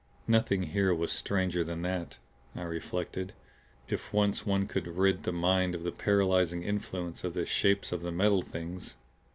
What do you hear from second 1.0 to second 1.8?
stranger